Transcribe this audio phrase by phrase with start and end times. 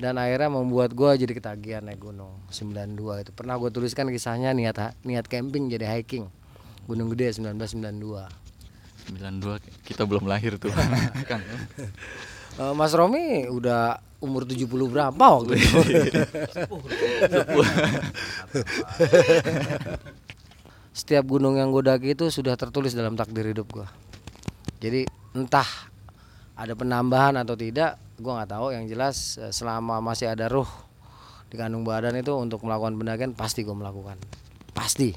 [0.00, 3.30] dan akhirnya membuat gue jadi ketagihan naik gunung 92 itu.
[3.36, 6.32] Pernah gue tuliskan kisahnya niat niat camping jadi hiking.
[6.88, 10.72] Gunung Gede 1992 92 kita belum lahir tuh.
[11.30, 11.44] Kang
[12.58, 15.78] Eh, Mas Romi udah umur 70 berapa waktu itu?
[20.98, 23.86] Setiap gunung yang gue daki itu sudah tertulis dalam takdir hidup gue
[24.80, 25.04] jadi
[25.36, 25.68] entah
[26.56, 28.66] ada penambahan atau tidak gue nggak tahu.
[28.76, 30.68] Yang jelas eh, selama masih ada ruh
[31.50, 34.20] di kandung badan itu untuk melakukan pendakian pasti gue melakukan.
[34.70, 35.10] Pasti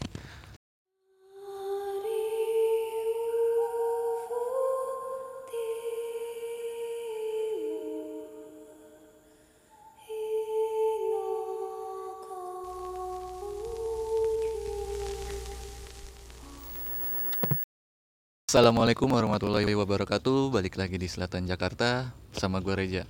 [18.54, 20.54] Assalamualaikum warahmatullahi wabarakatuh.
[20.54, 23.02] Balik lagi di Selatan Jakarta Sama gue Reja.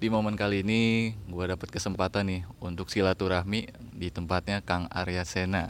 [0.00, 5.68] Di momen kali ini Gue dapat kesempatan nih Untuk silaturahmi Di tempatnya Kang Arya Sena.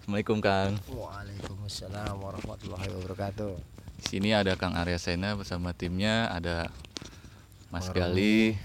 [0.00, 0.80] Assalamualaikum Kang.
[0.88, 3.52] Waalaikumsalam warahmatullahi wabarakatuh.
[4.00, 6.72] Di sini ada Kang Arya Sena bersama timnya Ada
[7.68, 8.56] Mas Gali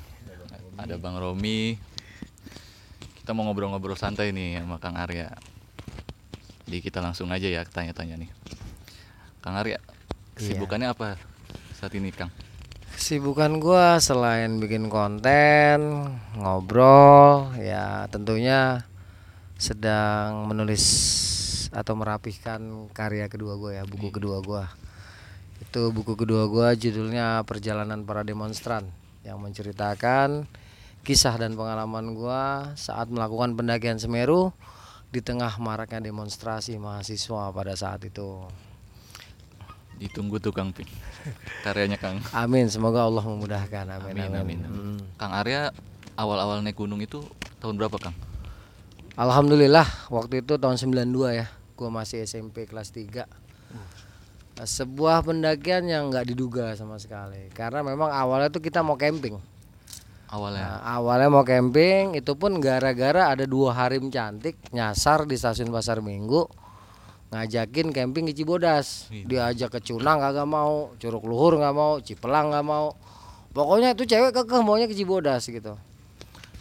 [0.79, 1.75] Ada Bang Romi.
[3.19, 5.35] Kita mau ngobrol-ngobrol santai nih sama Kang Arya.
[6.71, 8.31] Jadi kita langsung aja ya tanya-tanya nih
[9.39, 9.79] Kang Arya
[10.39, 11.19] Kesibukannya apa
[11.75, 12.31] saat ini Kang?
[12.99, 15.79] Kesibukan gua selain bikin konten,
[16.35, 18.83] ngobrol, ya tentunya
[19.55, 20.83] sedang menulis
[21.71, 24.67] atau merapihkan karya kedua gua ya, buku kedua gua.
[25.63, 28.91] Itu buku kedua gua judulnya Perjalanan Para Demonstran
[29.23, 30.47] yang menceritakan
[31.07, 34.51] kisah dan pengalaman gua saat melakukan pendakian Semeru
[35.11, 38.43] di tengah maraknya demonstrasi mahasiswa pada saat itu.
[39.99, 40.87] Ditunggu tuh Kang Pi.
[41.61, 42.23] Karyanya Kang.
[42.31, 43.85] Amin, semoga Allah memudahkan.
[43.99, 44.39] Amin, Amin amin.
[44.39, 44.59] amin.
[44.63, 44.99] Hmm.
[45.19, 45.75] Kang Arya
[46.15, 47.19] awal-awal naik gunung itu
[47.59, 48.15] tahun berapa Kang?
[49.19, 53.27] Alhamdulillah waktu itu tahun 92 ya Gua masih SMP kelas 3
[54.55, 59.35] Nah, Sebuah pendakian yang nggak diduga sama sekali Karena memang awalnya tuh kita mau camping
[60.31, 60.63] Awalnya.
[60.63, 65.99] Nah, Awalnya mau camping itu pun gara-gara ada dua harim cantik Nyasar di stasiun Pasar
[65.99, 66.47] Minggu
[67.29, 69.05] Ngajakin camping di Cibodas.
[69.13, 72.97] Diajak ke Cunang kagak mau Curug Luhur nggak mau Cipelang nggak mau.
[73.53, 75.77] Pokoknya itu cewek kekeh maunya ke Cibodas gitu.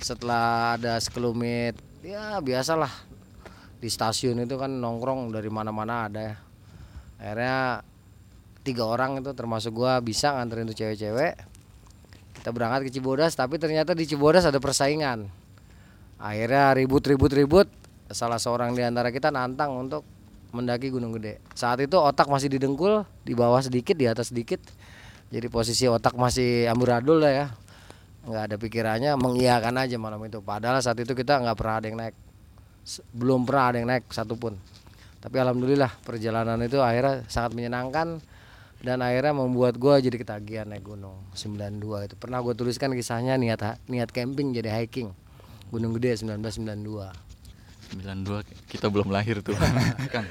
[0.00, 2.92] Setelah ada sekelumit ya biasalah.
[3.80, 6.20] Di stasiun itu kan nongkrong dari mana-mana ada.
[6.20, 6.36] Ya
[7.18, 7.82] akhirnya
[8.62, 11.34] tiga orang itu termasuk gua bisa nganterin tuh cewek-cewek.
[12.36, 15.32] Kita berangkat ke Cibodas tapi ternyata di Cibodas ada persaingan.
[16.20, 17.72] Akhirnya ribut-ribut-ribut
[18.12, 20.17] salah seorang di antara kita nantang untuk
[20.52, 21.42] mendaki Gunung Gede.
[21.52, 24.60] Saat itu otak masih didengkul di bawah sedikit di atas sedikit.
[25.28, 27.46] Jadi posisi otak masih amburadul lah ya.
[28.24, 30.40] Nggak ada pikirannya mengiyakan aja malam itu.
[30.40, 32.16] Padahal saat itu kita nggak pernah ada yang naik.
[33.12, 34.56] Belum pernah ada yang naik satupun.
[35.18, 38.22] Tapi alhamdulillah perjalanan itu akhirnya sangat menyenangkan
[38.78, 41.18] dan akhirnya membuat gua jadi ketagihan naik gunung.
[41.36, 42.14] 92 itu.
[42.16, 45.12] Pernah gue tuliskan kisahnya niat niat camping jadi hiking.
[45.68, 47.27] Gunung Gede 1992
[47.94, 49.56] 92 kita belum lahir tuh
[50.14, 50.26] Kang.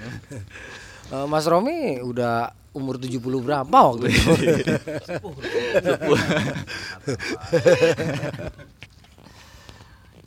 [1.08, 4.32] Eh, Mas Romi udah umur 70 berapa waktu itu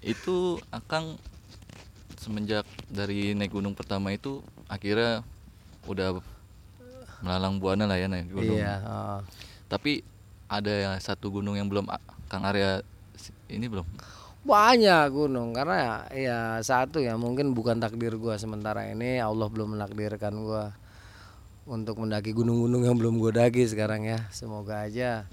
[0.00, 0.36] itu
[0.72, 1.20] Akang
[2.18, 5.24] semenjak dari naik gunung pertama itu akhirnya
[5.88, 6.20] udah
[7.20, 8.56] melalang buana lah ya naik gunung.
[8.56, 9.18] iya heeh.
[9.68, 9.92] Tapi
[10.50, 11.86] ada satu gunung yang belum
[12.26, 12.82] Kang Arya
[13.48, 13.86] ini belum.
[14.40, 19.76] Banyak gunung karena ya, ya satu ya mungkin bukan takdir gua sementara ini Allah belum
[19.76, 20.72] menakdirkan gua
[21.68, 24.18] untuk mendaki gunung-gunung yang belum gua daki sekarang ya.
[24.32, 25.28] Semoga aja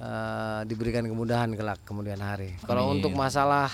[0.00, 2.56] eh, diberikan kemudahan kelak kemudian hari.
[2.64, 3.68] Kalau untuk masalah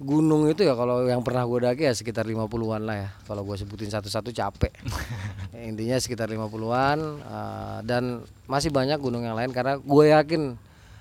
[0.00, 3.08] gunung itu ya kalau yang pernah gua daki ya sekitar 50-an lah ya.
[3.28, 4.72] Kalau gua sebutin satu-satu capek.
[5.52, 10.56] Ya, intinya sekitar 50-an eh, dan masih banyak gunung yang lain karena gue yakin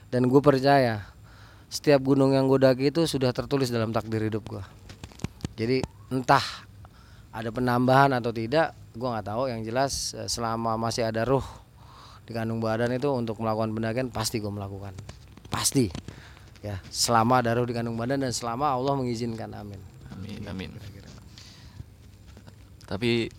[0.10, 1.06] dan gue percaya
[1.70, 4.64] setiap gunung yang gue daki itu sudah tertulis dalam takdir hidup gue
[5.60, 6.42] jadi entah
[7.36, 9.44] ada penambahan atau tidak gue nggak tahu.
[9.52, 11.44] Yang jelas eh, selama masih ada ruh
[12.24, 14.96] di kandung badan itu untuk melakukan pendakian pasti gue melakukan.
[15.52, 15.92] Pasti.
[16.64, 19.52] Ya selama ada ruh di kandung badan dan selama Allah mengizinkan.
[19.52, 19.80] Amin.
[20.16, 20.72] Amin amin.
[22.88, 23.30] Tapi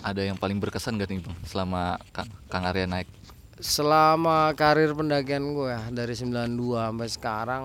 [0.00, 1.36] ada yang paling berkesan gak nih Bang?
[1.44, 3.06] Selama Kang, Kang Arya naik?
[3.60, 7.64] Selama karir pendakian gue ya dari 92 sampai sekarang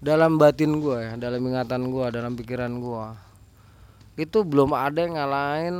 [0.00, 3.06] dalam batin gue ya dalam ingatan gue dalam pikiran gue
[4.18, 5.76] itu belum ada yang ngalahin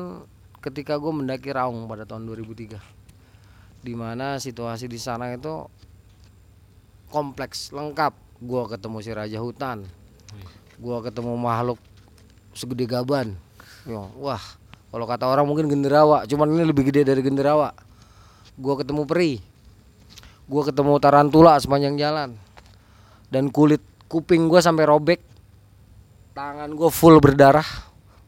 [0.61, 2.99] ketika gue mendaki Raung pada tahun 2003
[3.83, 5.67] di mana situasi di sana itu
[7.09, 8.13] kompleks lengkap.
[8.39, 9.83] Gua ketemu si raja hutan
[10.79, 11.79] gua ketemu makhluk
[12.55, 13.35] segede gaban.
[14.23, 14.39] Wah
[14.95, 17.75] kalau kata orang mungkin genderawa cuman ini lebih gede dari genderawa
[18.59, 19.39] gua ketemu peri.
[20.51, 22.35] Gua ketemu tarantula sepanjang jalan.
[23.31, 25.23] Dan kulit kuping gua sampai robek.
[26.35, 27.67] Tangan gua full berdarah.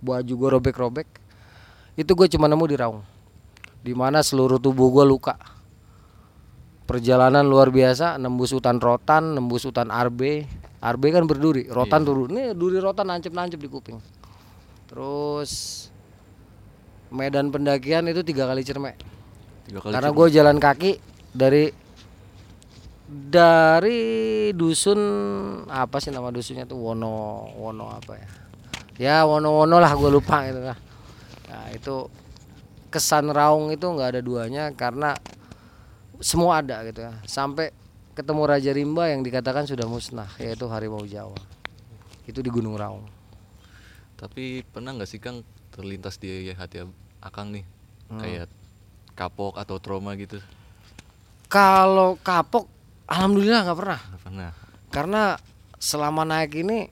[0.01, 1.09] Baju gua robek-robek.
[1.99, 3.05] Itu gue cuma nemu di Raung.
[3.85, 5.37] Di mana seluruh tubuh gua luka.
[6.89, 10.49] Perjalanan luar biasa nembus hutan rotan nembus hutan arbe.
[10.81, 12.33] Arbe kan berduri rotan turun.
[12.33, 14.01] Nih duri rotan nancep nancep di kuping.
[14.89, 15.87] Terus
[17.13, 18.97] medan pendakian itu tiga kali cermek
[19.79, 20.99] karena gue jalan kaki
[21.31, 21.71] dari
[23.11, 24.01] dari
[24.55, 25.01] dusun
[25.67, 26.79] apa sih nama dusunnya tuh?
[26.79, 28.29] Wono Wono apa ya?
[29.01, 30.79] Ya Wono Wono lah gue lupa gitu lah.
[31.51, 32.07] Nah itu
[32.91, 35.15] kesan Raung itu nggak ada duanya karena
[36.19, 37.15] semua ada gitu ya.
[37.27, 37.71] Sampai
[38.15, 41.39] ketemu Raja Rimba yang dikatakan sudah musnah yaitu harimau Jawa.
[42.27, 43.07] Itu di Gunung Raung.
[44.19, 45.43] Tapi pernah nggak sih Kang
[45.73, 46.83] terlintas di hati
[47.23, 47.65] Akang nih?
[48.11, 48.19] Hmm.
[48.19, 48.51] kayak
[49.21, 50.41] kapok atau trauma gitu?
[51.53, 52.65] kalau kapok
[53.05, 54.51] alhamdulillah nggak pernah Nggak pernah.
[54.89, 55.23] karena
[55.77, 56.89] selama naik ini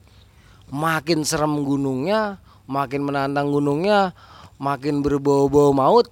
[0.69, 2.37] makin serem gunungnya
[2.69, 4.13] makin menantang gunungnya
[4.61, 6.11] makin berbau-bau maut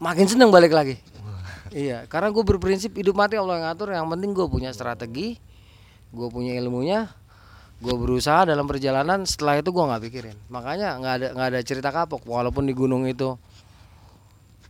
[0.00, 0.96] makin seneng balik lagi
[1.68, 5.36] iya karena gue berprinsip hidup mati Allah yang ngatur yang penting gue punya strategi
[6.08, 7.12] gue punya ilmunya
[7.78, 11.90] gue berusaha dalam perjalanan setelah itu gue nggak pikirin makanya nggak ada nggak ada cerita
[11.92, 13.36] kapok walaupun di gunung itu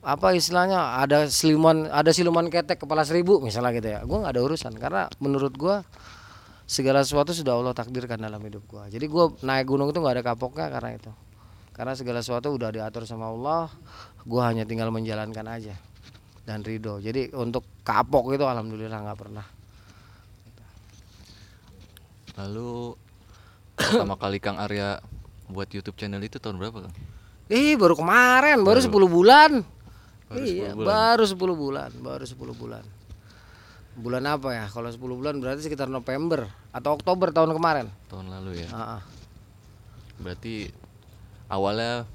[0.08, 4.00] apa istilahnya ada siluman ada siluman ketek kepala seribu misalnya gitu ya.
[4.08, 5.84] Gue nggak ada urusan karena menurut gue
[6.64, 10.24] segala sesuatu sudah Allah takdirkan dalam hidup gue jadi gue naik gunung itu nggak ada
[10.24, 11.12] kapoknya karena itu.
[11.76, 13.68] Karena segala sesuatu udah diatur sama Allah
[14.24, 15.76] gue hanya tinggal menjalankan aja
[16.48, 16.96] dan ridho.
[17.04, 19.46] Jadi untuk kapok itu alhamdulillah nggak pernah.
[22.40, 22.96] Lalu
[23.76, 25.04] pertama kali Kang Arya
[25.52, 26.94] buat YouTube channel itu tahun berapa Kang?
[27.52, 29.64] Ih baru kemarin baru 10 bulan
[30.28, 30.86] Baru iya 10 bulan.
[30.86, 32.84] baru 10 bulan baru 10 bulan
[33.98, 38.62] bulan apa ya kalau 10 bulan berarti sekitar November atau Oktober tahun kemarin Tahun lalu
[38.62, 38.68] ya.
[38.70, 39.02] Ah, ah.
[40.22, 40.70] Berarti
[41.50, 42.06] awalnya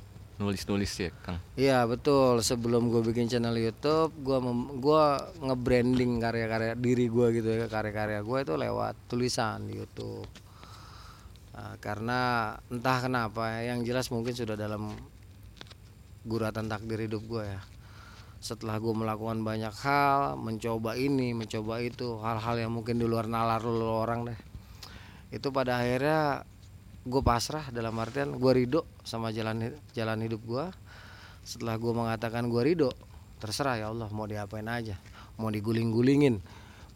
[0.41, 1.39] nulis-nulis ya Kang.
[1.55, 2.41] Iya betul.
[2.41, 4.37] Sebelum gue bikin channel YouTube, gue
[4.81, 10.25] gua nge-branding karya-karya diri gue gitu ya, karya-karya gue itu lewat tulisan di YouTube.
[11.53, 14.89] Nah, karena entah kenapa, ya, yang jelas mungkin sudah dalam
[16.25, 17.61] guratan takdir hidup gue ya.
[18.43, 23.63] Setelah gue melakukan banyak hal, mencoba ini, mencoba itu, hal-hal yang mungkin di luar nalar
[23.63, 24.39] lu orang deh.
[25.31, 26.43] Itu pada akhirnya
[27.07, 30.65] gue pasrah dalam artian gue ridho sama jalan jalan hidup gue
[31.43, 32.91] setelah gue mengatakan gue ridho
[33.39, 34.99] terserah ya Allah mau diapain aja.
[35.39, 36.43] Mau diguling-gulingin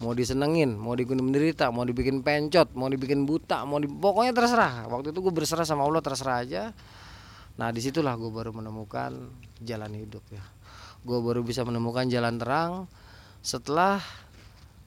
[0.03, 4.91] mau disenengin mau dibikin menderita mau dibikin pencot mau dibikin buta mau di, pokoknya terserah.
[4.91, 6.75] Waktu itu gue berserah sama Allah terserah aja.
[7.55, 9.15] Nah di situlah gue baru menemukan
[9.63, 10.56] jalan hidup ya
[11.07, 12.91] gue baru bisa menemukan jalan terang
[13.39, 14.03] setelah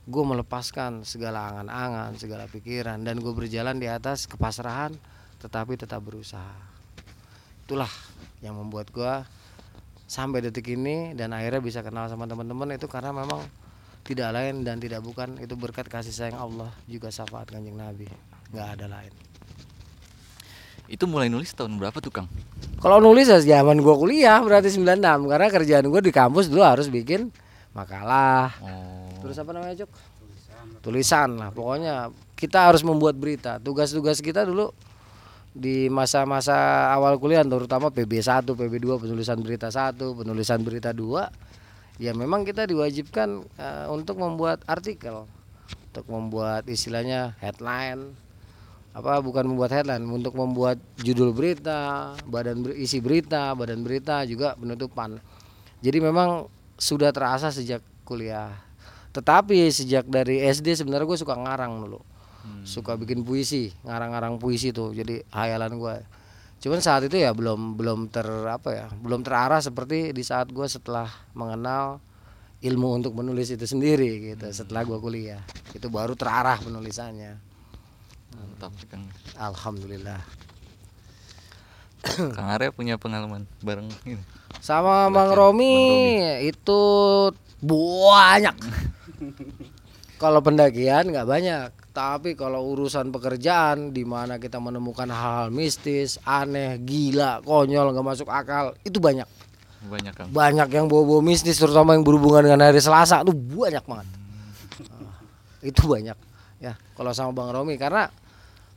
[0.04, 4.92] gue melepaskan segala angan-angan, segala pikiran dan gue berjalan di atas kepasrahan
[5.40, 6.60] tetapi tetap berusaha.
[7.64, 7.88] Itulah
[8.44, 9.14] yang membuat gue
[10.04, 13.40] sampai detik ini dan akhirnya bisa kenal sama teman-teman itu karena memang
[14.04, 18.10] tidak lain dan tidak bukan itu berkat kasih sayang Allah juga syafaat kanjeng Nabi
[18.52, 19.29] nggak ada lain.
[20.90, 22.26] Itu mulai nulis tahun berapa tuh Kang?
[22.82, 26.90] Kalau nulis ya zaman gue kuliah berarti 96 karena kerjaan gue di kampus dulu harus
[26.90, 27.30] bikin
[27.70, 29.06] makalah Oh.
[29.22, 29.90] Terus apa namanya Cuk?
[30.82, 33.62] Tulisan lah pokoknya kita harus membuat berita.
[33.62, 34.74] Tugas-tugas kita dulu
[35.54, 42.48] di masa-masa awal kuliah terutama PB1, PB2 penulisan berita 1, penulisan berita 2 ya memang
[42.48, 45.28] kita diwajibkan eh, untuk membuat artikel
[45.92, 48.16] untuk membuat istilahnya headline
[48.90, 54.58] apa bukan membuat headline untuk membuat judul berita badan ber- isi berita badan berita juga
[54.58, 55.22] penutupan.
[55.78, 58.50] Jadi memang sudah terasa sejak kuliah.
[59.14, 62.00] Tetapi sejak dari SD sebenarnya gue suka ngarang dulu.
[62.66, 65.96] Suka bikin puisi ngarang-ngarang puisi tuh jadi hayalan gue
[66.60, 70.68] cuman saat itu ya belum belum ter apa ya belum terarah seperti di saat gue
[70.68, 72.04] setelah mengenal
[72.60, 75.40] ilmu untuk menulis itu sendiri gitu setelah gue kuliah.
[75.72, 77.49] Itu baru terarah penulisannya
[78.34, 79.04] Mantap Kang.
[79.36, 80.20] alhamdulillah.
[82.00, 84.20] Kang Arya punya pengalaman bareng ini.
[84.64, 85.76] sama bang Bang Romi
[86.44, 86.80] itu
[87.60, 88.56] banyak.
[90.22, 96.78] Kalau pendakian nggak banyak tapi kalau urusan pekerjaan di mana kita menemukan hal-hal mistis aneh
[96.78, 99.26] gila konyol nggak masuk akal itu banyak.
[99.80, 100.28] Banyak Kang.
[100.28, 104.08] banyak yang bawa-bawa mistis terutama yang berhubungan dengan hari Selasa tuh banyak banget.
[104.92, 105.18] Ah,
[105.64, 106.16] itu banyak
[106.60, 108.12] ya kalau sama Bang Romi karena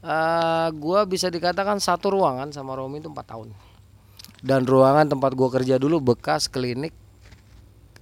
[0.03, 3.51] eh gua bisa dikatakan satu ruangan sama Romi itu empat tahun.
[4.43, 6.91] Dan ruangan tempat gua kerja dulu bekas klinik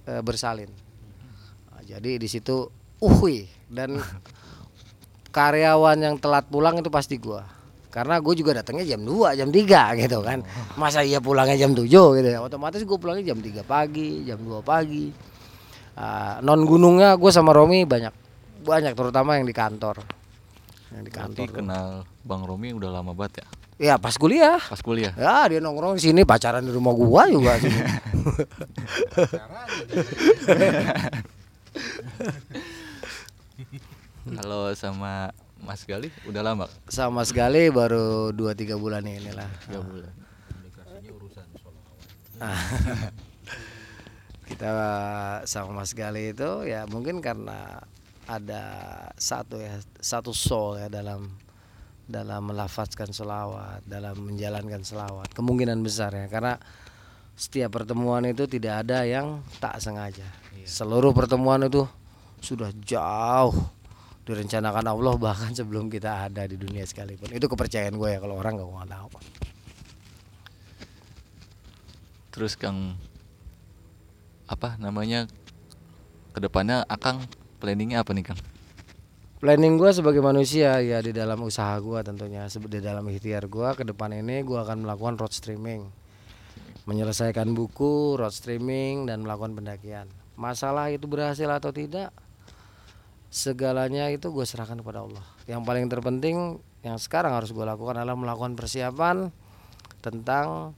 [0.06, 0.70] eh, bersalin.
[1.70, 2.70] Nah, jadi di situ
[3.02, 3.98] uhui dan
[5.36, 7.46] karyawan yang telat pulang itu pasti gua.
[7.92, 10.40] Karena gue juga datangnya jam 2 jam 3 gitu kan.
[10.80, 12.40] Masa iya pulangnya jam 7 gitu ya?
[12.40, 15.12] Otomatis gue pulangnya jam 3 pagi jam 2 pagi.
[15.92, 18.21] Ah, non gunungnya gue sama Romi banyak
[18.62, 20.00] banyak terutama yang di kantor
[20.90, 21.54] yang di kantor tuh.
[21.54, 21.86] kenal
[22.22, 23.46] Bang Romi udah lama banget ya.
[23.82, 25.12] ya pas kuliah Pas kuliah.
[25.14, 27.80] ya dia nongkrong di sini pacaran di rumah gua juga sini.
[34.22, 36.66] Kalau sama Mas Gali udah lama?
[36.90, 40.12] sama sekali baru 2-3 bulan ini lah Tiga bulan.
[44.50, 44.70] kita
[45.46, 47.78] sama Mas Gali itu ya mungkin karena
[48.26, 48.62] ada
[49.18, 51.26] satu ya satu soul ya dalam
[52.06, 55.30] dalam melafazkan selawat dalam menjalankan selawat.
[55.32, 56.58] Kemungkinan besar ya karena
[57.32, 60.26] setiap pertemuan itu tidak ada yang tak sengaja.
[60.68, 61.88] Seluruh pertemuan itu
[62.42, 63.54] sudah jauh
[64.22, 67.34] direncanakan Allah bahkan sebelum kita ada di dunia sekalipun.
[67.34, 69.08] Itu kepercayaan gue ya kalau orang gak mau tahu.
[72.32, 72.96] Terus Kang
[74.48, 75.28] apa namanya
[76.32, 77.24] ke depannya Akang
[77.62, 78.40] planningnya apa nih Kang?
[79.38, 83.82] Planning gue sebagai manusia ya di dalam usaha gue tentunya di dalam ikhtiar gue ke
[83.86, 85.86] depan ini gue akan melakukan road streaming,
[86.90, 90.10] menyelesaikan buku, road streaming dan melakukan pendakian.
[90.34, 92.14] Masalah itu berhasil atau tidak,
[93.30, 95.26] segalanya itu gue serahkan kepada Allah.
[95.50, 99.30] Yang paling terpenting yang sekarang harus gue lakukan adalah melakukan persiapan
[100.02, 100.74] tentang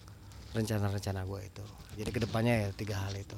[0.56, 1.64] rencana-rencana gue itu.
[2.00, 3.36] Jadi ke depannya ya tiga hal itu.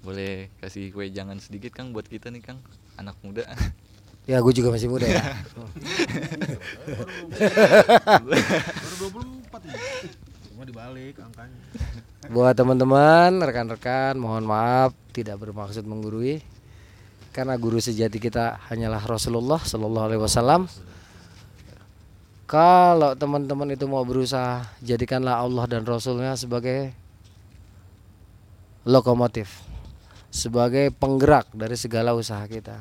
[0.00, 2.58] Boleh kasih kue jangan sedikit Kang buat kita nih Kang,
[2.96, 3.44] anak muda.
[4.28, 5.24] Ya gue juga masih muda ya.
[8.80, 9.10] Baru
[9.48, 9.76] 24 nih.
[10.48, 11.60] Cuma dibalik angkanya.
[12.30, 16.44] Buat teman-teman, rekan-rekan, mohon maaf tidak bermaksud menggurui.
[17.30, 20.68] Karena guru sejati kita hanyalah Rasulullah Shallallahu Alaihi Wasallam.
[22.50, 26.90] Kalau teman-teman itu mau berusaha, jadikanlah Allah dan Rasulnya sebagai
[28.82, 29.62] lokomotif,
[30.30, 32.78] sebagai penggerak dari segala usaha kita.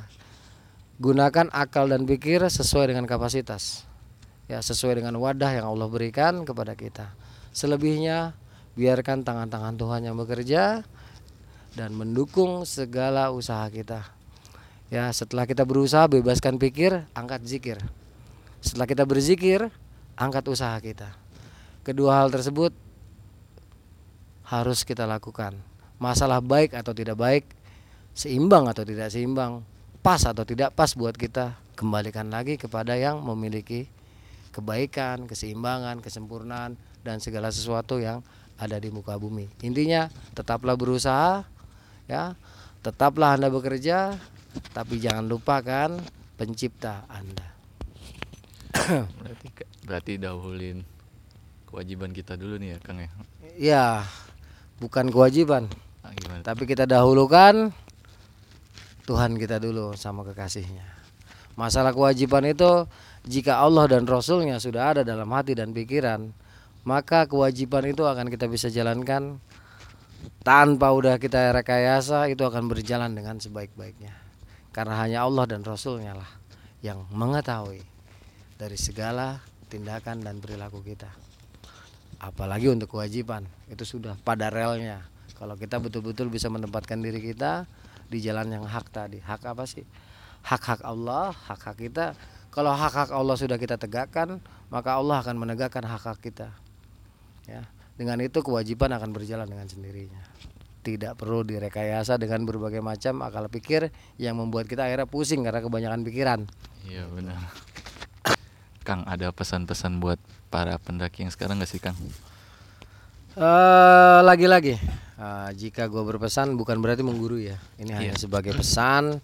[1.01, 3.84] Gunakan akal dan pikir sesuai dengan kapasitas,
[4.46, 7.10] ya sesuai dengan wadah yang Allah berikan kepada kita.
[7.50, 8.38] Selebihnya
[8.77, 10.86] biarkan tangan-tangan Tuhan yang bekerja
[11.74, 14.06] dan mendukung segala usaha kita.
[14.89, 17.77] Ya, setelah kita berusaha bebaskan pikir, angkat zikir.
[18.60, 19.70] Setelah kita berzikir,
[20.18, 21.13] angkat usaha kita.
[21.86, 22.74] Kedua hal tersebut
[24.50, 25.69] harus kita lakukan.
[26.00, 27.44] Masalah baik atau tidak baik,
[28.15, 29.62] seimbang atau tidak seimbang,
[30.00, 33.91] pas atau tidak pas buat kita, kembalikan lagi kepada yang memiliki
[34.51, 38.20] kebaikan, keseimbangan, kesempurnaan dan segala sesuatu yang
[38.60, 39.48] ada di muka bumi.
[39.63, 41.48] Intinya tetaplah berusaha
[42.12, 42.36] ya.
[42.79, 44.15] Tetaplah Anda bekerja
[44.72, 46.00] tapi jangan lupakan
[46.36, 47.48] pencipta Anda.
[49.20, 49.48] berarti
[49.84, 50.82] berarti dahulin
[51.68, 53.10] kewajiban kita dulu nih ya Kang ya.
[53.60, 53.86] Ya,
[54.79, 55.68] bukan kewajiban,
[56.10, 56.42] Ah, gimana?
[56.42, 57.70] tapi kita dahulukan
[59.06, 60.86] Tuhan kita dulu sama kekasihnya.
[61.58, 62.86] Masalah kewajiban itu
[63.25, 66.30] jika Allah dan Rasulnya sudah ada dalam hati dan pikiran,
[66.86, 69.42] maka kewajiban itu akan kita bisa jalankan
[70.46, 74.13] tanpa udah kita rekayasa itu akan berjalan dengan sebaik-baiknya.
[74.70, 76.30] Karena hanya Allah dan Rasulnya lah
[76.86, 77.82] yang mengetahui
[78.62, 79.42] dari segala
[79.74, 81.10] tindakan dan perilaku kita.
[82.22, 85.01] Apalagi untuk kewajiban itu sudah pada relnya.
[85.39, 87.63] Kalau kita betul-betul bisa menempatkan diri kita
[88.12, 89.24] di jalan yang hak tadi.
[89.24, 89.88] Hak apa sih?
[90.43, 92.12] Hak-hak Allah, hak-hak kita.
[92.51, 96.51] Kalau hak-hak Allah sudah kita tegakkan, maka Allah akan menegakkan hak-hak kita.
[97.48, 97.63] Ya,
[97.96, 100.19] dengan itu kewajiban akan berjalan dengan sendirinya.
[100.84, 106.03] Tidak perlu direkayasa dengan berbagai macam akal pikir yang membuat kita akhirnya pusing karena kebanyakan
[106.03, 106.39] pikiran.
[106.84, 107.39] Iya benar.
[108.84, 110.19] Kang ada pesan-pesan buat
[110.51, 111.96] para pendaki yang sekarang nggak sih Kang?
[113.39, 114.79] Eh, lagi-lagi
[115.20, 118.24] eh, jika gue berpesan bukan berarti menggurui ya ini hanya Iya.
[118.24, 119.20] sebagai pesan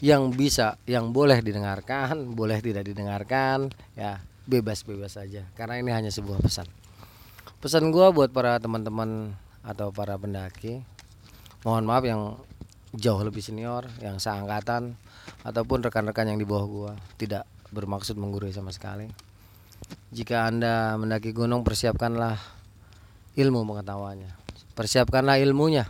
[0.00, 6.40] yang bisa yang boleh didengarkan boleh tidak didengarkan ya bebas-bebas saja karena ini hanya sebuah
[6.42, 6.66] pesan
[7.62, 9.32] pesan gue buat para teman-teman
[9.64, 10.84] atau para pendaki
[11.64, 12.36] mohon maaf yang
[12.92, 14.94] jauh lebih senior yang seangkatan
[15.40, 19.08] ataupun rekan-rekan yang di bawah gua tidak bermaksud menggurui sama sekali
[20.12, 22.38] jika anda mendaki gunung persiapkanlah
[23.34, 24.43] ilmu pengetahuannya.
[24.74, 25.86] Persiapkanlah ilmunya.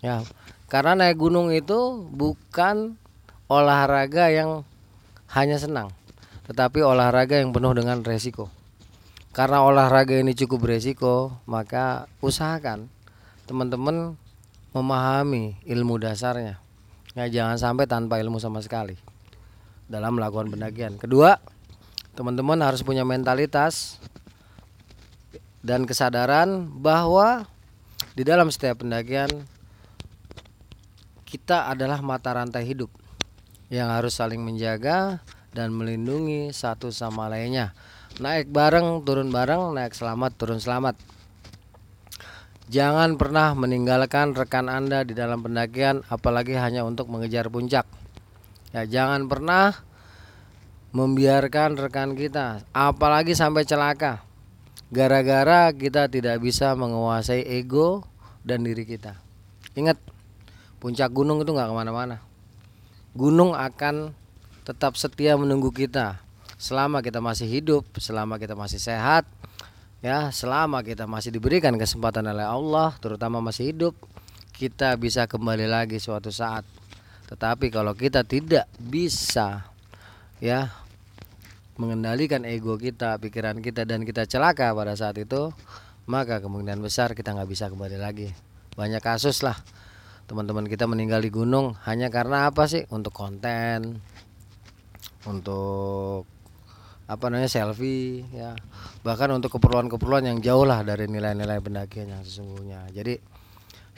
[0.00, 0.22] Ya.
[0.70, 2.94] Karena naik gunung itu bukan
[3.50, 4.62] olahraga yang
[5.34, 5.90] hanya senang,
[6.46, 8.46] tetapi olahraga yang penuh dengan resiko.
[9.34, 12.86] Karena olahraga ini cukup resiko, maka usahakan
[13.50, 14.14] teman-teman
[14.70, 16.62] memahami ilmu dasarnya.
[17.18, 18.94] Ya, jangan sampai tanpa ilmu sama sekali
[19.90, 20.94] dalam melakukan pendakian.
[21.02, 21.34] Kedua,
[22.14, 23.98] teman-teman harus punya mentalitas
[25.66, 27.50] dan kesadaran bahwa
[28.14, 29.30] di dalam setiap pendakian
[31.30, 32.90] kita adalah mata rantai hidup
[33.70, 35.22] yang harus saling menjaga
[35.54, 37.70] dan melindungi satu sama lainnya.
[38.18, 40.98] Naik bareng, turun bareng, naik selamat, turun selamat.
[42.70, 47.86] Jangan pernah meninggalkan rekan Anda di dalam pendakian apalagi hanya untuk mengejar puncak.
[48.70, 49.74] Ya, jangan pernah
[50.90, 54.26] membiarkan rekan kita apalagi sampai celaka
[54.90, 58.02] gara-gara kita tidak bisa menguasai ego
[58.42, 59.14] dan diri kita.
[59.78, 59.96] Ingat,
[60.82, 62.18] puncak gunung itu nggak ke mana-mana.
[63.14, 64.10] Gunung akan
[64.66, 66.18] tetap setia menunggu kita
[66.60, 69.24] selama kita masih hidup, selama kita masih sehat,
[70.04, 73.94] ya, selama kita masih diberikan kesempatan oleh Allah, terutama masih hidup,
[74.52, 76.66] kita bisa kembali lagi suatu saat.
[77.30, 79.70] Tetapi kalau kita tidak bisa,
[80.42, 80.68] ya,
[81.80, 85.48] mengendalikan ego kita, pikiran kita dan kita celaka pada saat itu,
[86.04, 88.28] maka kemungkinan besar kita nggak bisa kembali lagi.
[88.76, 89.56] Banyak kasus lah
[90.28, 92.84] teman-teman kita meninggal di gunung hanya karena apa sih?
[92.92, 93.98] Untuk konten,
[95.24, 96.28] untuk
[97.10, 98.54] apa namanya selfie ya
[99.02, 103.18] bahkan untuk keperluan-keperluan yang jauh lah dari nilai-nilai pendakian yang sesungguhnya jadi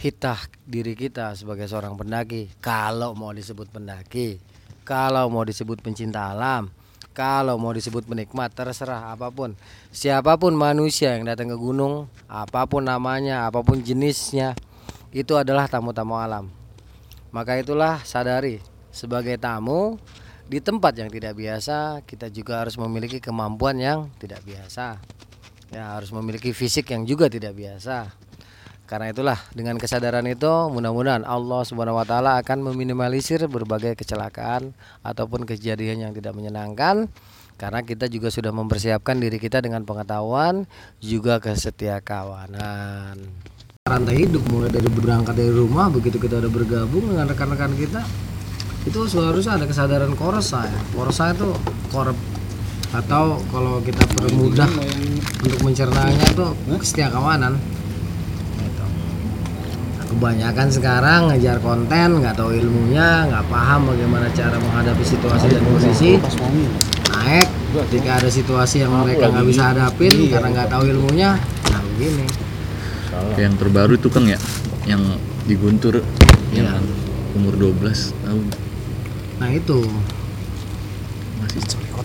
[0.01, 4.41] hitah diri kita sebagai seorang pendaki kalau mau disebut pendaki
[4.89, 6.73] kalau mau disebut pencinta alam
[7.12, 9.52] kalau mau disebut penikmat terserah apa pun.
[9.92, 14.57] Siapa pun manusia yang datang ke gunung apa pun namanya apa pun jenisnya
[15.12, 16.49] itu adalah tamu-tamu alam.
[17.33, 18.61] Maka itulah sadari
[18.92, 20.00] sebagai tamu
[20.49, 25.00] di tempat yang tidak biasa kita juga harus memiliki kemampuan yang tidak biasa.
[25.73, 28.22] Ya harus memiliki fisik yang juga tidak biasa
[28.92, 35.48] karena itulah dengan kesadaran itu mudah-mudahan Allah Subhanahu wa taala akan meminimalisir berbagai kecelakaan ataupun
[35.48, 37.09] kejadian yang tidak menyenangkan.
[37.57, 40.68] Karena kita juga sudah mempersiapkan diri kita dengan pengetahuan
[41.00, 43.16] juga kesetia kawanan
[43.83, 48.07] rantai hidup mulai dari berangkat dari rumah begitu kita udah bergabung dengan rekan-rekan kita
[48.87, 50.81] itu seharusnya ada kesadaran korsa ya.
[50.92, 51.48] Korsa itu
[51.88, 52.18] korep.
[52.92, 54.68] Atau kalau kita permudah
[55.40, 57.72] untuk mencernanya itu kesetia kawanan Gitu.
[57.72, 57.82] Nah,
[60.12, 66.11] kebanyakan sekarang ngejar konten nggak tahu ilmunya nggak paham bagaimana cara menghadapi situasi dan posisi.
[67.12, 67.48] Naik
[67.88, 71.40] ketika ada situasi yang mereka nggak bisa hadapin karena nggak tahu ilmunya
[71.72, 72.27] nah begini.
[73.40, 74.40] Yang terbaru itu Kang ya,
[74.85, 75.01] yang
[75.48, 76.05] di Guntur
[76.53, 76.68] yang
[77.33, 78.46] umur 12 tahun.
[79.40, 79.81] Nah itu.
[81.40, 81.61] Masih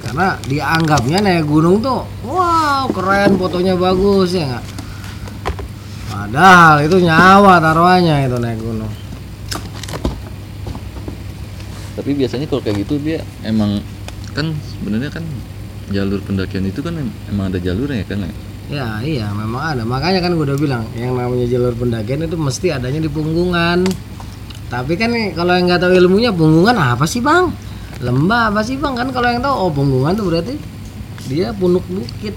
[0.08, 4.77] karena dianggapnya naik gunung tuh wow keren fotonya bagus ya nggak
[6.28, 8.92] padahal itu nyawa taruhannya itu naik gunung.
[11.96, 13.80] Tapi biasanya kalau kayak gitu dia emang
[14.36, 15.24] kan sebenarnya kan
[15.90, 18.32] jalur pendakian itu kan em- emang ada jalurnya ya kan ya?
[18.68, 19.84] ya iya memang ada.
[19.88, 23.88] Makanya kan gue udah bilang yang namanya jalur pendakian itu mesti adanya di punggungan.
[24.68, 27.50] Tapi kan kalau yang nggak tahu ilmunya punggungan apa sih bang?
[28.04, 29.00] Lembah apa sih bang?
[29.00, 30.60] Kan kalau yang tahu oh punggungan tuh berarti
[31.32, 32.36] dia punuk bukit.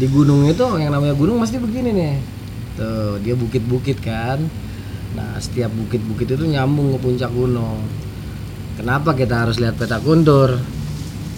[0.00, 2.35] Di gunung itu yang namanya gunung mesti begini nih
[2.76, 4.44] tuh dia bukit-bukit kan.
[5.16, 7.80] Nah setiap bukit-bukit itu nyambung ke puncak gunung.
[8.76, 10.60] Kenapa kita harus lihat peta kuntur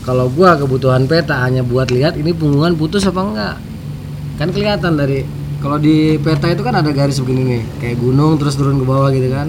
[0.03, 3.57] kalau gua kebutuhan peta hanya buat lihat ini punggungan putus apa enggak.
[4.43, 5.23] Kan kelihatan dari
[5.63, 9.11] kalau di peta itu kan ada garis begini nih kayak gunung terus turun ke bawah
[9.15, 9.47] gitu kan.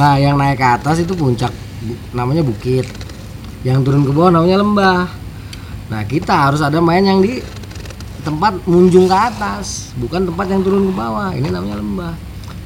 [0.00, 1.52] Nah yang naik ke atas itu puncak
[2.16, 2.88] namanya bukit.
[3.64, 5.04] Yang turun ke bawah namanya lembah.
[5.92, 7.40] Nah kita harus ada main yang di
[8.26, 12.14] tempat munjung ke atas bukan tempat yang turun ke bawah ini namanya lembah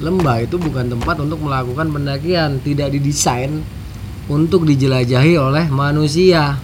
[0.01, 3.61] lembah itu bukan tempat untuk melakukan pendakian tidak didesain
[4.33, 6.57] untuk dijelajahi oleh manusia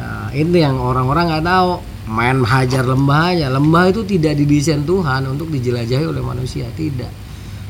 [0.00, 1.72] Nah, ini yang orang-orang nggak tahu.
[2.10, 3.46] Main hajar lembah aja.
[3.52, 7.12] Lembah itu tidak didesain Tuhan untuk dijelajahi oleh manusia, tidak.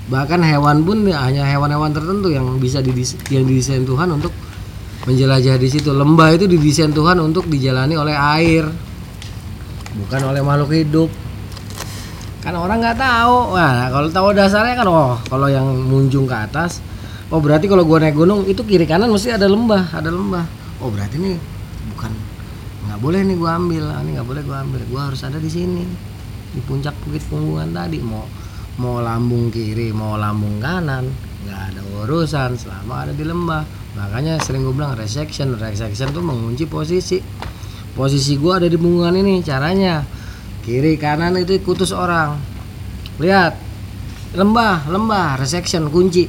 [0.08, 4.32] Bahkan hewan pun ya hanya hewan-hewan tertentu yang bisa didis- yang didesain Tuhan untuk
[5.04, 5.92] menjelajah di situ.
[5.92, 8.64] Lembah itu didesain Tuhan untuk dijalani oleh air,
[10.06, 11.10] bukan oleh makhluk hidup.
[12.40, 13.54] Kan orang nggak tahu.
[13.56, 16.80] Nah, kalau tahu dasarnya kan oh, kalau yang munjung ke atas,
[17.28, 20.44] oh berarti kalau gua naik gunung itu kiri kanan mesti ada lembah, ada lembah.
[20.80, 21.36] Oh berarti nih
[21.92, 22.12] bukan
[22.88, 24.80] nggak boleh nih gua ambil, ah, ini nggak boleh gua ambil.
[24.88, 25.84] Gua harus ada di sini
[26.50, 28.26] di puncak bukit punggungan tadi mau
[28.82, 31.06] mau lambung kiri mau lambung kanan
[31.46, 33.62] nggak ada urusan selama ada di lembah
[33.94, 37.22] makanya sering gue bilang resection resection tuh mengunci posisi
[37.94, 40.02] posisi gua ada di punggungan ini caranya.
[40.60, 42.36] Kiri kanan itu kutus orang.
[43.18, 43.56] Lihat.
[44.36, 45.40] Lembah lembah.
[45.40, 46.28] Resection kunci.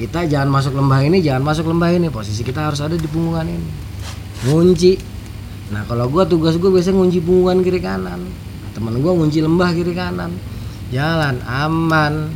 [0.00, 2.08] Kita jangan masuk lembah ini jangan masuk lembah ini.
[2.08, 3.70] Posisi kita harus ada di punggungan ini.
[4.48, 4.92] Ngunci.
[5.70, 8.20] Nah kalau gua tugas gua biasanya ngunci punggungan kiri kanan.
[8.72, 10.32] Temen gua ngunci lembah kiri kanan.
[10.88, 12.32] Jalan aman.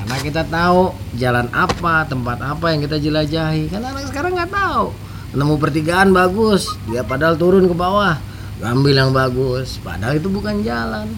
[0.00, 3.70] Karena kita tahu jalan apa tempat apa yang kita jelajahi.
[3.70, 8.18] Kan anak sekarang nggak tahu nemu pertigaan bagus dia padahal turun ke bawah.
[8.60, 11.08] Ambil yang bagus padahal itu bukan jalan.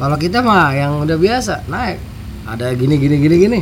[0.00, 2.00] Kalau kita mah yang udah biasa naik.
[2.48, 3.60] Ada gini gini gini gini.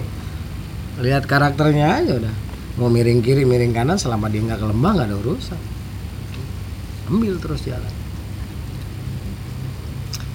[1.02, 2.34] Lihat karakternya aja udah.
[2.78, 5.60] Mau miring kiri miring kanan selama dia nggak ke lembah nggak ada urusan.
[7.10, 7.94] Ambil terus jalan.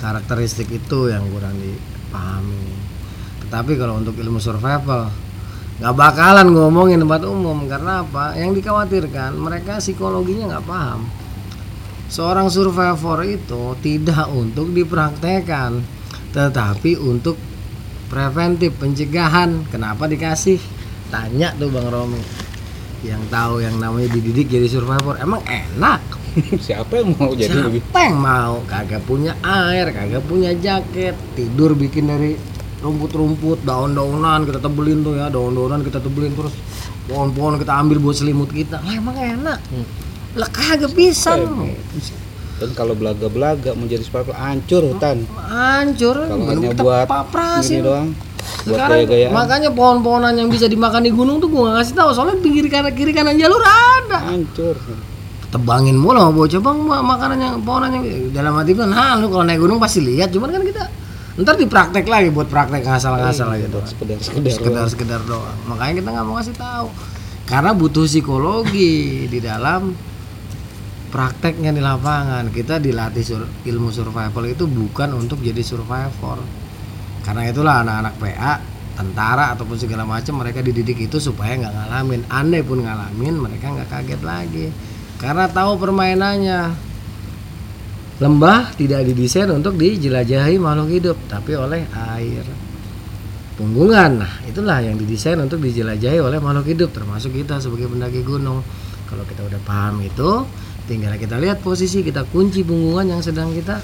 [0.04, 2.76] Karakteristik itu yang kurang dipahami.
[3.48, 5.08] Tetapi kalau untuk ilmu survival
[5.82, 8.38] nggak bakalan ngomongin tempat umum karena apa?
[8.38, 11.10] Yang dikhawatirkan mereka psikologinya nggak paham.
[12.14, 15.82] Seorang survivor itu tidak untuk dipraktekkan
[16.34, 17.38] tetapi untuk
[18.10, 19.66] preventif pencegahan.
[19.70, 20.62] Kenapa dikasih?
[21.10, 22.22] Tanya tuh bang Romi.
[23.02, 26.02] Yang tahu yang namanya dididik jadi survivor emang enak?
[26.66, 28.66] Siapa yang mau jadi siapa yang mau?
[28.66, 31.14] Kagak punya air kagak punya jaket.
[31.38, 32.34] Tidur bikin dari
[32.84, 36.52] rumput-rumput daun-daunan kita tebelin tuh ya daun-daunan kita tebelin terus
[37.06, 39.60] pohon-pohon kita ambil buat selimut kita lah emang enak
[40.34, 41.39] lah kagak bisa
[42.54, 45.26] Dan kalau belaga-belaga mau jadi survival hancur hutan.
[45.43, 47.74] hancur Kalau hanya buat paprasin.
[47.74, 48.10] ini doang.
[48.13, 49.32] Buat Sekarang gaya-gayaan.
[49.34, 52.91] makanya pohon-pohonan yang bisa dimakan di gunung tuh gua nggak kasih tahu soalnya pinggir kanan
[52.91, 54.78] kiri kanan jalur ada Hancur.
[55.50, 58.00] tebangin mulu sama bocah bang ma- makanannya pohonannya
[58.32, 60.84] dalam hati gua nah lu kalau naik gunung pasti lihat cuman kan kita
[61.34, 63.80] ntar dipraktek lagi buat praktek ngasal-ngasal gitu.
[63.89, 64.52] Sekedar sekedar.
[64.54, 65.58] sekedar sekedar doang.
[65.65, 66.88] Makanya kita nggak mau kasih tahu.
[67.50, 69.98] Karena butuh psikologi di dalam
[71.10, 72.54] prakteknya di lapangan.
[72.54, 76.38] Kita dilatih sur- ilmu survival itu bukan untuk jadi survivor.
[77.26, 78.54] Karena itulah anak-anak PA
[78.93, 82.22] tentara ataupun segala macam mereka dididik itu supaya nggak ngalamin.
[82.30, 84.69] Andai pun ngalamin mereka nggak kaget lagi.
[85.17, 86.93] Karena tahu permainannya
[88.21, 92.45] lembah tidak didesain untuk dijelajahi makhluk hidup tapi oleh air.
[93.54, 98.62] Punggungan nah itulah yang didesain untuk dijelajahi oleh makhluk hidup termasuk kita sebagai pendaki gunung.
[99.10, 100.45] Kalau kita udah paham itu
[100.86, 103.82] tinggal kita lihat posisi kita kunci punggungan yang sedang kita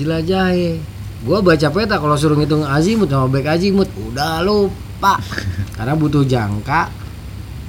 [0.00, 0.96] jelajahi.
[1.24, 5.16] Gua baca peta kalau suruh ngitung azimut sama back azimut udah lupa.
[5.76, 7.06] Karena butuh jangka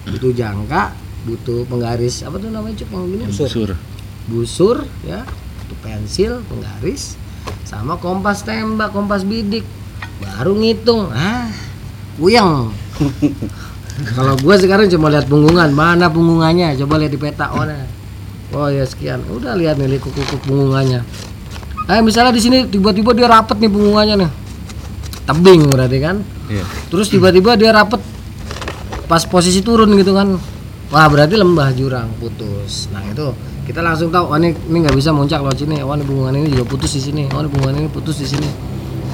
[0.07, 0.95] butuh jangka
[1.27, 3.71] butuh penggaris apa tuh namanya cuk yang gini Busur.
[4.27, 5.23] Busur ya
[5.83, 7.19] pensil penggaris
[7.63, 9.63] sama kompas tembak kompas bidik.
[10.17, 11.47] Baru ngitung ah
[12.17, 12.73] uyang
[14.17, 16.77] kalau gue sekarang cuma lihat punggungan mana punggungannya?
[16.79, 17.85] Coba lihat di peta oh nah.
[18.53, 19.21] oh ya sekian.
[19.31, 21.01] Udah lihat nih kuku punggungannya.
[21.87, 24.31] Eh misalnya di sini tiba-tiba dia rapet nih punggungannya nih.
[25.27, 26.17] Tebing berarti kan?
[26.47, 26.63] Iya.
[26.87, 27.99] terus tiba-tiba dia rapet
[29.07, 30.39] pas posisi turun gitu kan
[30.87, 32.87] wah berarti lembah jurang putus.
[32.91, 33.31] Nah itu
[33.67, 35.83] kita langsung tahu oh ini ini nggak bisa muncak lewat sini.
[35.83, 37.23] Oh ini bungungan ini juga putus di sini.
[37.35, 38.49] Oh ini bungungan ini putus di sini.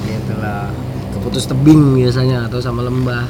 [0.06, 0.70] Gitulah.
[1.14, 3.26] Keputus tebing biasanya atau sama lembah.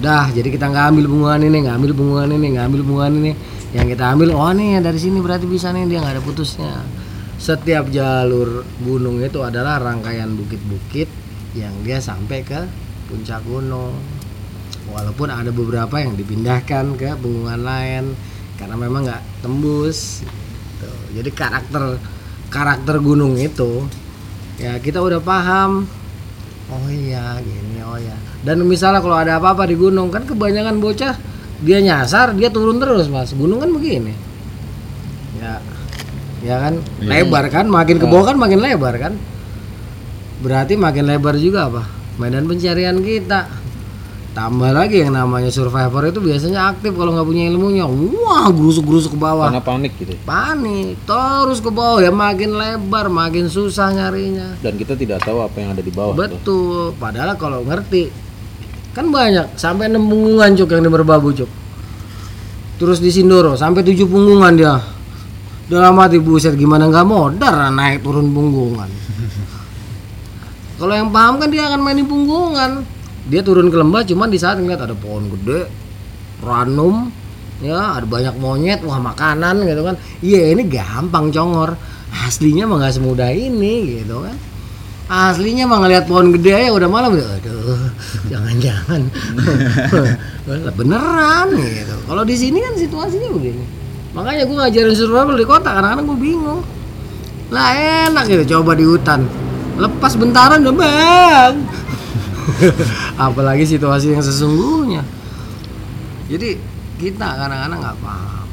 [0.00, 3.32] Dah jadi kita nggak ambil bungungan ini nggak ambil bungungan ini nggak ambil bungungan ini.
[3.70, 6.72] Yang kita ambil oh nih dari sini berarti bisa nih dia nggak ada putusnya.
[7.40, 11.08] Setiap jalur gunung itu adalah rangkaian bukit-bukit
[11.56, 12.60] yang dia sampai ke
[13.10, 13.96] puncak gunung
[14.90, 18.04] walaupun ada beberapa yang dipindahkan ke punggungan lain
[18.58, 20.26] karena memang nggak tembus
[20.80, 22.00] Tuh, jadi karakter
[22.48, 23.84] karakter gunung itu
[24.56, 25.84] ya kita udah paham.
[26.70, 31.18] Oh iya gini oh ya dan misalnya kalau ada apa-apa di gunung kan kebanyakan bocah
[31.60, 33.36] dia nyasar dia turun terus mas.
[33.36, 34.16] Gunung kan begini.
[35.36, 35.60] Ya
[36.40, 36.80] ya kan?
[37.04, 37.68] Lebar kan?
[37.68, 39.12] Makin ke bawah kan makin lebar kan?
[40.40, 41.82] Berarti makin lebar juga apa?
[42.16, 43.59] Medan pencarian kita
[44.30, 47.84] tambah lagi yang namanya survivor itu biasanya aktif kalau nggak punya ilmunya.
[47.86, 49.50] Wah gerusuk gerusuk ke bawah.
[49.50, 50.14] Karena panik gitu.
[50.22, 50.94] panik.
[51.02, 51.98] Terus ke bawah.
[51.98, 54.54] Ya makin lebar makin susah nyarinya.
[54.62, 56.14] Dan kita tidak tahu apa yang ada di bawah.
[56.14, 56.22] tuh.
[56.30, 56.84] betul.
[56.96, 58.10] Padahal kalau ngerti
[58.94, 59.58] kan banyak.
[59.58, 61.50] Sampai enam punggungan cuk yang di merbabu cuk.
[62.80, 64.78] Terus di Sindoro sampai tujuh punggungan dia.
[65.70, 68.90] Dalam hati buset gimana nggak modar naik turun punggungan.
[70.80, 74.56] Kalau yang paham kan dia akan mainin punggungan dia turun ke lembah cuman di saat
[74.56, 75.68] ngeliat ada pohon gede
[76.40, 77.12] ranum
[77.60, 79.96] ya ada banyak monyet wah makanan gitu kan.
[80.24, 81.76] Iya ini gampang congor.
[82.10, 84.36] Aslinya mah nggak semudah ini gitu kan.
[85.10, 87.84] Aslinya mah ngeliat pohon gede aja udah malam udah aduh
[88.32, 89.02] jangan-jangan.
[90.78, 91.94] Beneran gitu.
[92.08, 93.64] Kalau di sini kan situasinya begini.
[94.10, 96.62] Makanya gue ngajarin survival di kota kadang-kadang gue bingung.
[97.52, 97.74] Lah
[98.08, 99.28] enak gitu coba di hutan.
[99.78, 101.54] Lepas bentaran udah bang
[103.30, 105.02] apalagi situasi yang sesungguhnya.
[106.30, 106.58] Jadi
[107.00, 108.48] kita kadang-kadang nggak paham.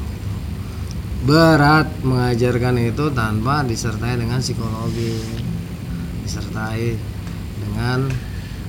[1.26, 5.18] Berat mengajarkan itu tanpa disertai dengan psikologi
[6.22, 6.94] disertai
[7.58, 8.06] dengan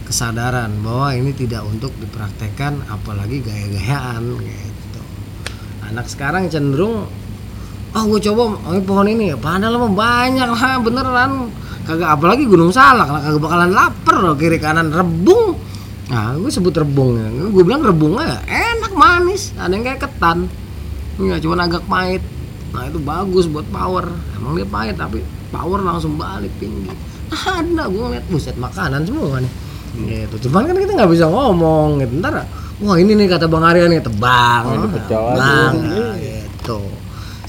[0.08, 5.02] kesadaran bahwa ini tidak untuk dipraktekkan apalagi gaya-gayaan gitu.
[5.86, 7.06] Anak sekarang cenderung
[7.94, 11.50] oh gue coba oh, pohon ini padahal mah banyak lah beneran
[11.90, 13.10] kagak apalagi gunung salak.
[13.10, 15.58] Lah kagak bakalan lapar loh kiri kanan rebung.
[16.14, 17.28] Nah gue sebut rebung ya.
[17.50, 19.58] Gue bilang rebungnya enak manis.
[19.58, 20.46] Ada yang kayak ketan.
[21.18, 22.22] Ya cuma agak pahit.
[22.70, 24.06] Nah itu bagus buat power.
[24.38, 26.94] Emang dia pahit tapi power langsung balik tinggi.
[27.34, 29.54] Ada gue ngeliat buset makanan semua nih.
[29.90, 32.06] Gitu cuman kan kita nggak bisa ngomong.
[32.06, 32.46] Gitu ntar
[32.80, 34.64] wah ini nih kata bang Arya nih tebang.
[35.10, 36.80] Bang nah, gitu.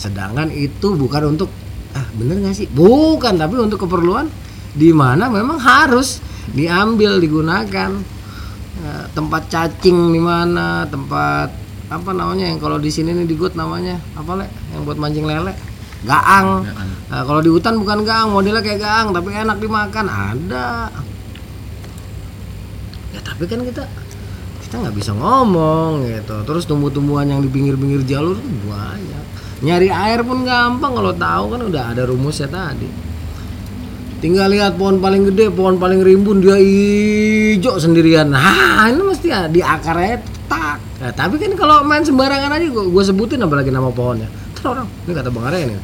[0.00, 1.52] Sedangkan itu bukan untuk
[1.96, 2.68] ah bener nggak sih?
[2.70, 4.30] Bukan tapi untuk keperluan
[4.74, 6.22] di mana memang harus
[6.54, 7.90] diambil digunakan.
[8.80, 11.52] Eh, tempat cacing di mana tempat
[11.90, 14.00] apa namanya yang kalau di sini nih di got namanya.
[14.16, 14.46] Apa le?
[14.72, 15.52] Yang buat mancing lele.
[16.00, 16.64] Gaang.
[16.64, 20.06] Nah, kalau di hutan bukan gaang modelnya kayak gaang tapi enak dimakan.
[20.08, 20.88] Ada.
[23.10, 23.84] Ya tapi kan kita
[24.64, 26.40] kita nggak bisa ngomong gitu.
[26.48, 29.19] Terus tumbuh-tumbuhan yang di pinggir-pinggir jalur banyak
[29.60, 32.88] nyari air pun gampang kalau tahu kan udah ada rumusnya tadi.
[34.20, 38.28] Tinggal lihat pohon paling gede pohon paling rimbun dia hijau sendirian.
[38.28, 40.76] Nah ini mesti ya di akarnya tak.
[41.00, 44.28] Nah, tapi kan kalau main sembarangan aja gue, gue sebutin apalagi nama pohonnya.
[44.52, 45.76] Terus orang ini kata bang Arya ini.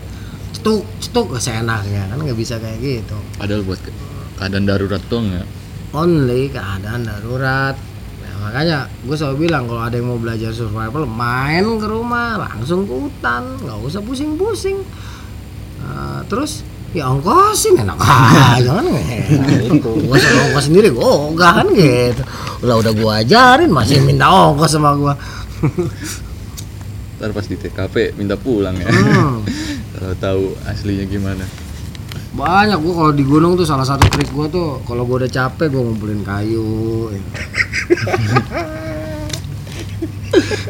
[0.53, 3.17] Cetuk cetuk seenaknya kan nggak bisa kayak gitu.
[3.41, 3.97] Padahal buat ke-
[4.37, 5.49] keadaan darurat tuh nggak.
[5.97, 7.73] only keadaan darurat
[8.47, 12.95] makanya gue selalu bilang kalau ada yang mau belajar survival main ke rumah langsung ke
[12.95, 14.87] hutan nggak usah pusing-pusing
[15.77, 17.95] Nah, terus ya ongkosin enak
[18.59, 22.23] aja kan gitu gue sama ongkos sendiri gue ogah kan gitu
[22.65, 25.15] lah udah gue ajarin masih minta ongkos sama gue
[27.17, 28.89] Ntar pas di TKP minta pulang ya.
[28.93, 29.41] hmm.
[29.97, 31.45] Kalau tahu aslinya gimana.
[32.37, 35.73] banyak gue kalau di gunung tuh salah satu trik gue tuh kalau gue udah capek
[35.73, 37.23] gue ngumpulin kayu ya.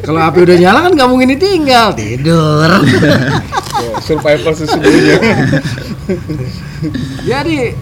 [0.05, 1.91] Kalau api udah nyala kan nggak mungkin ditinggal.
[1.97, 2.71] Tidur.
[4.07, 5.17] Survival sesungguhnya.
[7.29, 7.75] jadi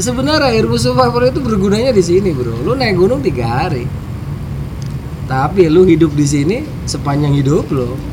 [0.00, 2.64] sebenarnya ilmu survival itu bergunanya di sini bro.
[2.64, 3.84] Lu naik gunung tiga hari.
[5.28, 6.56] Tapi lu hidup di sini
[6.88, 8.12] sepanjang hidup lo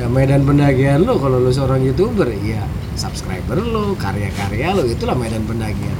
[0.00, 2.64] ya medan pendakian lu kalau lu seorang youtuber ya
[2.98, 5.94] subscriber lu karya-karya lu itulah medan pendakian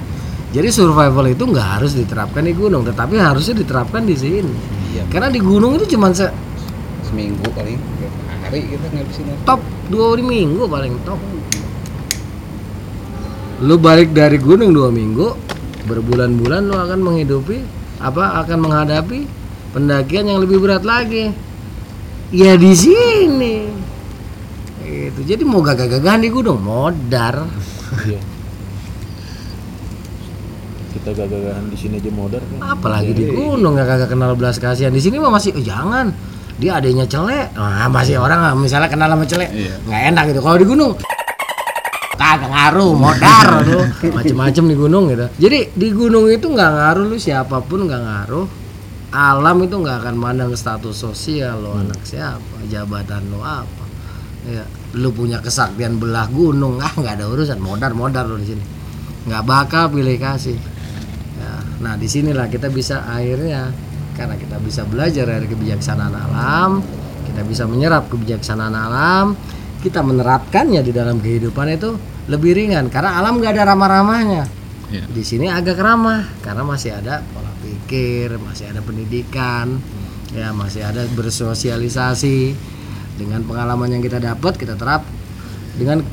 [0.52, 4.54] jadi survival itu nggak harus diterapkan di gunung tetapi harusnya diterapkan di sini.
[4.92, 5.08] Iya.
[5.08, 6.28] karena di gunung itu cuma se
[7.08, 7.80] Seminggu paling
[8.44, 11.20] hari kita ngabisin top dua hari minggu paling top.
[13.64, 15.32] Lu balik dari gunung dua minggu
[15.88, 17.64] berbulan-bulan lu akan menghidupi
[18.04, 19.24] apa akan menghadapi
[19.72, 21.32] pendakian yang lebih berat lagi.
[22.32, 23.68] Ya di sini.
[24.84, 27.40] Itu jadi mau gagah-gagahan di gunung modar.
[27.92, 28.31] Iya.
[30.92, 32.76] Kita gagahan di sini aja modar kan.
[32.76, 34.92] apalagi di gunung ya kagak kenal belas kasihan.
[34.92, 36.12] Di sini mah masih "Oh, jangan.
[36.60, 39.74] Dia adanya celek nah, masih orang misalnya kenal sama celek Iya.
[39.82, 40.40] nggak enak gitu.
[40.40, 40.92] Kalau di gunung
[42.12, 45.26] kagak ngaruh modar tuh macem-macem di gunung gitu.
[45.40, 48.46] Jadi di gunung itu nggak ngaruh lu siapa pun nggak ngaruh.
[49.12, 53.84] Alam itu nggak akan mandang status sosial lo anak siapa jabatan lo apa.
[54.44, 57.58] Ya lu punya kesaktian belah gunung ah nggak ada urusan.
[57.58, 58.64] Modar modar lo di sini.
[59.26, 60.56] Nggak bakal pilih kasih
[61.82, 63.74] nah di sinilah kita bisa akhirnya
[64.14, 66.84] karena kita bisa belajar dari kebijaksanaan alam,
[67.26, 69.34] kita bisa menyerap kebijaksanaan alam,
[69.80, 71.96] kita menerapkannya di dalam kehidupan itu
[72.30, 74.44] lebih ringan karena alam nggak ada ramah-ramahnya.
[74.92, 75.04] Iya.
[75.08, 79.80] Di sini agak ramah karena masih ada pola pikir, masih ada pendidikan,
[80.36, 82.52] ya masih ada bersosialisasi
[83.16, 85.08] dengan pengalaman yang kita dapat kita terap
[85.76, 86.04] dengan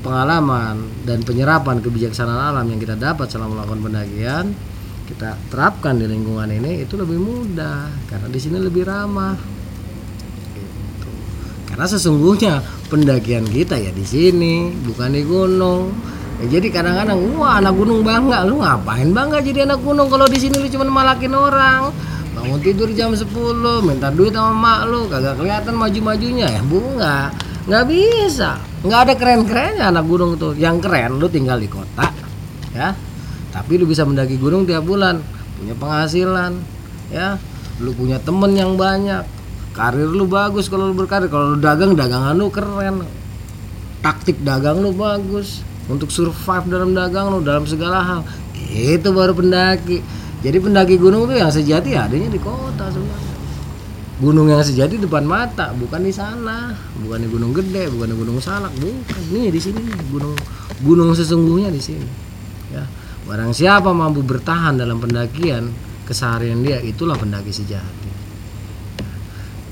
[0.00, 4.44] pengalaman dan penyerapan kebijaksanaan alam yang kita dapat selama melakukan pendakian
[5.12, 9.36] kita terapkan di lingkungan ini itu lebih mudah karena di sini lebih ramah.
[10.56, 11.08] Gitu.
[11.68, 15.92] karena sesungguhnya pendakian kita ya di sini bukan di gunung.
[16.40, 18.48] Ya, jadi kadang-kadang wah anak gunung bangga.
[18.48, 21.92] Lu ngapain bangga jadi anak gunung kalau di sini lu cuma malakin orang?
[22.32, 23.28] Bangun tidur jam 10
[23.84, 27.28] minta duit sama mak lu kagak kelihatan maju-majunya ya bu nggak
[27.68, 28.56] nggak bisa.
[28.80, 30.56] Nggak ada keren-kerennya anak gunung tuh.
[30.56, 32.08] Yang keren lu tinggal di kota
[32.72, 33.11] ya
[33.52, 35.20] tapi lu bisa mendaki gunung tiap bulan
[35.60, 36.52] punya penghasilan
[37.12, 37.36] ya.
[37.78, 39.22] Lu punya temen yang banyak
[39.76, 41.28] karir lu bagus kalau lu berkarir.
[41.28, 43.04] Kalau lu dagang dagangan lu keren.
[44.02, 48.20] Taktik dagang lu bagus untuk survive dalam dagang lu dalam segala hal.
[48.72, 50.00] Itu baru pendaki.
[50.42, 53.30] Jadi pendaki gunung tuh yang sejati adanya di kota sebenarnya
[54.22, 56.70] gunung yang sejati depan mata bukan di sana.
[57.02, 59.22] Bukan di gunung gede bukan di gunung salak bukan.
[59.34, 59.82] Nih di sini
[60.14, 60.34] gunung
[60.82, 62.06] gunung sesungguhnya di sini
[62.70, 63.01] ya
[63.32, 65.72] barang siapa mampu bertahan dalam pendakian
[66.04, 68.12] keseharian dia itulah pendaki sejati.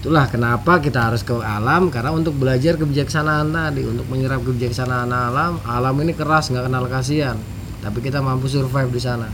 [0.01, 5.61] Itulah kenapa kita harus ke alam karena untuk belajar kebijaksanaan tadi untuk menyerap kebijaksanaan alam
[5.69, 7.37] alam ini keras nggak kenal kasihan.
[7.85, 9.29] Tapi kita mampu survive di sana.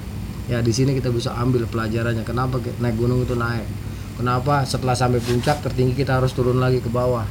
[0.50, 3.62] Ya di sini kita bisa ambil pelajarannya kenapa ke- naik gunung itu naik?
[4.18, 7.30] Kenapa setelah sampai puncak tertinggi kita harus turun lagi ke bawah?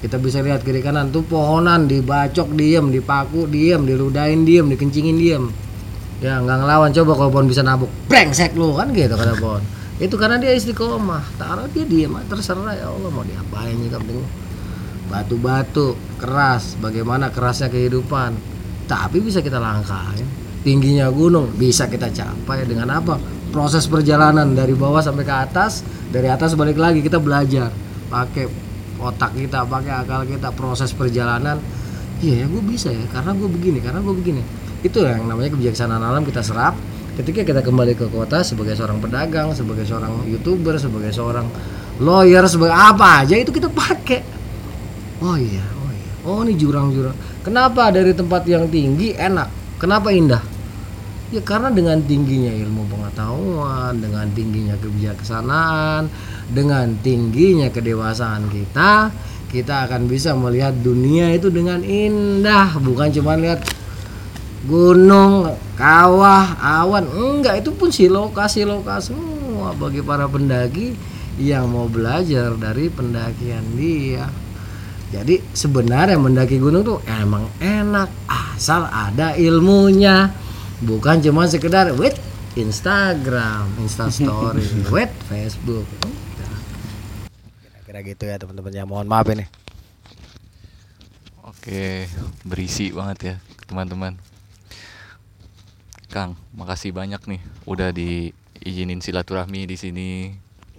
[0.00, 5.44] Kita bisa lihat kiri kanan tuh pohonan dibacok diem dipaku diem diludahin diem dikencingin diem
[6.22, 9.62] ya nggak ngelawan coba kalau pohon bisa nabuk brengsek lu kan gitu kata pohon
[10.02, 11.38] itu karena dia istiqomah.
[11.38, 14.18] Taruh dia diem ah, terserah ya Allah mau diapain juga penting
[15.06, 16.74] batu-batu keras.
[16.82, 18.34] Bagaimana kerasnya kehidupan?
[18.90, 20.26] Tapi bisa kita langkahin
[20.66, 22.66] tingginya gunung bisa kita capai.
[22.66, 23.14] Dengan apa?
[23.54, 25.86] Proses perjalanan dari bawah sampai ke atas.
[26.10, 27.70] Dari atas balik lagi kita belajar.
[28.10, 28.50] Pakai
[28.98, 31.62] otak kita pakai akal kita proses perjalanan.
[32.18, 36.02] Iya ya gue bisa ya karena gue begini karena gue begini itu yang namanya kebijaksanaan
[36.02, 36.74] alam kita serap.
[37.12, 41.44] Ketika kita kembali ke kota sebagai seorang pedagang sebagai seorang youtuber sebagai seorang
[42.00, 44.20] lawyer sebagai apa aja itu kita pakai.
[45.22, 46.12] Oh iya oh iya.
[46.26, 47.14] Oh ini jurang-jurang.
[47.44, 49.48] Kenapa dari tempat yang tinggi enak?
[49.76, 50.40] Kenapa indah?
[51.32, 56.12] Ya karena dengan tingginya ilmu pengetahuan dengan tingginya kebijaksanaan
[56.52, 59.08] dengan tingginya kedewasaan kita
[59.52, 62.72] kita akan bisa melihat dunia itu dengan indah.
[62.80, 63.60] Bukan cuma lihat
[64.62, 70.94] gunung, kawah, awan, enggak itu pun siloka-siloka semua bagi para pendaki
[71.40, 74.30] yang mau belajar dari pendakian dia.
[75.12, 80.32] Jadi sebenarnya mendaki gunung tuh emang enak asal ada ilmunya,
[80.80, 82.16] bukan cuma sekedar wait
[82.56, 85.84] Instagram, Instastory, wait Facebook.
[87.68, 88.84] Kira-kira gitu ya teman-teman ya.
[88.88, 89.44] Mohon maaf ini.
[91.44, 92.08] Oke,
[92.48, 93.34] berisi banget ya
[93.68, 94.31] teman-teman.
[96.12, 100.10] Kang, makasih banyak nih udah diizinin silaturahmi di sini.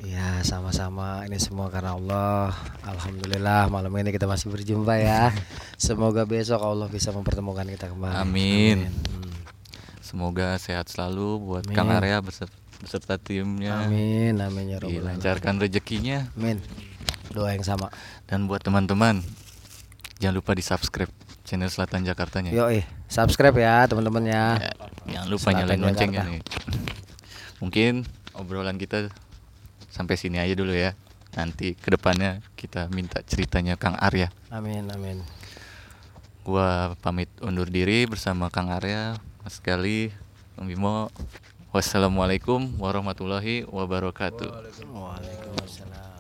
[0.03, 2.51] Ya sama-sama ini semua karena Allah
[2.83, 5.31] Alhamdulillah malam ini kita masih berjumpa ya
[5.79, 8.91] Semoga besok Allah bisa mempertemukan kita kembali Amin.
[8.91, 9.31] Hmm.
[10.03, 12.03] Semoga sehat selalu buat Kang Amin.
[12.03, 12.51] Arya beserta,
[12.83, 13.87] beserta timnya.
[13.87, 14.91] Amin Amin ya Rabbal.
[14.91, 16.59] Dilancarkan rezekinya Amin
[17.31, 17.87] Doa yang sama
[18.27, 19.23] dan buat teman-teman
[20.19, 21.09] jangan lupa di subscribe
[21.47, 22.51] channel Selatan Jakartanya.
[22.51, 24.71] Yoi subscribe ya teman-teman ya Ya,
[25.09, 26.41] jangan lupa Selatan nyalain loncengnya nih.
[27.61, 27.93] Mungkin
[28.35, 29.07] obrolan kita
[29.91, 30.95] sampai sini aja dulu ya.
[31.33, 34.29] Nanti ke depannya kita minta ceritanya Kang Arya.
[34.53, 35.25] Amin Amin
[36.45, 40.11] Gua pamit undur diri bersama Kang Arya, Mas Gali,
[40.59, 41.09] Bang Bimo.
[41.73, 44.45] Wassalamualaikum warahmatullahi wabarakatuh.
[44.93, 46.12] Waalaikumsalam